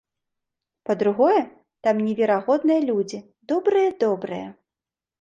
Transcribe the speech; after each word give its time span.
Па-другое, 0.89 1.41
там 1.89 1.95
неверагодныя 2.07 2.81
людзі, 2.89 3.23
добрыя-добрыя. 3.55 4.47